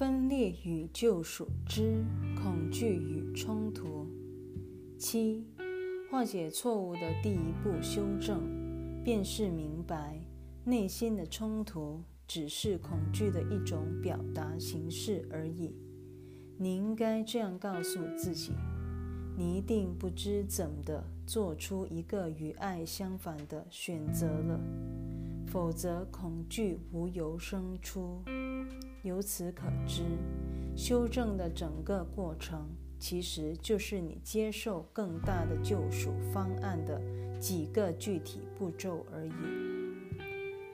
[0.00, 2.02] 分裂与救赎之
[2.34, 4.06] 恐惧与冲突。
[4.96, 5.44] 七、
[6.10, 8.40] 化解错误的第一步修正，
[9.04, 10.18] 便是明白
[10.64, 15.76] 内心的冲突只是恐惧的一种表达形式而已。
[16.56, 18.52] 你应该这样告诉自己：
[19.36, 24.58] 你一定不知怎的做出一个与爱相反的选择了，
[25.46, 28.22] 否则恐惧无由生出。
[29.02, 30.02] 由此可知，
[30.76, 32.68] 修正的整个过程，
[32.98, 37.00] 其实就是你接受更大的救赎方案的
[37.38, 39.32] 几个具体步骤而已。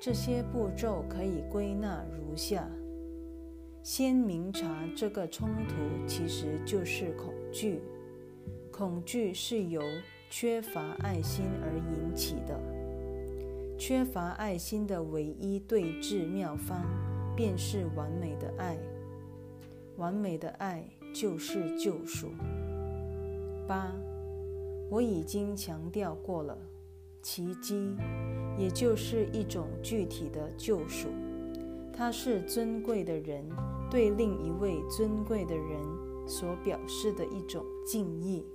[0.00, 2.68] 这些步骤可以归纳如下：
[3.82, 5.74] 先明察这个冲突
[6.06, 7.80] 其实就是恐惧，
[8.72, 9.80] 恐惧是由
[10.28, 12.60] 缺乏爱心而引起的。
[13.78, 16.84] 缺乏爱心的唯一对治妙方。
[17.36, 18.78] 便是完美的爱，
[19.98, 20.82] 完美的爱
[21.14, 22.30] 就是救赎。
[23.68, 23.92] 八，
[24.90, 26.56] 我已经强调过了，
[27.22, 27.94] 奇迹
[28.56, 31.08] 也就是一种具体的救赎，
[31.92, 33.44] 它是尊贵的人
[33.90, 35.78] 对另一位尊贵的人
[36.26, 38.46] 所表示的一种敬意。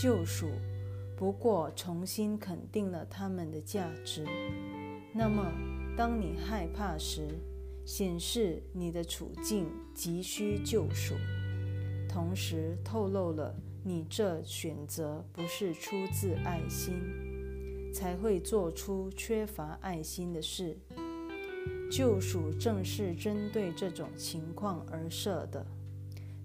[0.00, 0.46] 救赎
[1.16, 4.24] 不过重新肯定了他们的价值。
[5.12, 5.44] 那么，
[5.96, 7.28] 当你害怕时，
[7.84, 11.14] 显示你的处境急需救赎，
[12.08, 16.94] 同时透露了你这选择不是出自爱心，
[17.92, 20.78] 才会做出缺乏爱心的事。
[21.90, 25.66] 救赎正是针对这种情况而设的，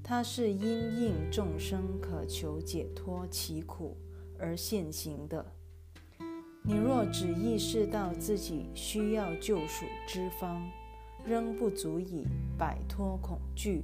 [0.03, 3.95] 它是因应众生渴求解脱其苦
[4.37, 5.53] 而现行的。
[6.63, 10.69] 你若只意识到自己需要救赎之方，
[11.27, 12.25] 仍不足以
[12.57, 13.83] 摆脱恐惧，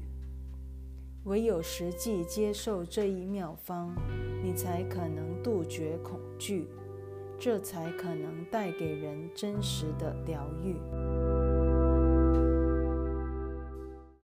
[1.25, 3.93] 唯有实际接受这一妙方，
[4.41, 6.69] 你才可能杜绝恐惧，
[7.37, 10.77] 这才可能带给人真实的疗愈。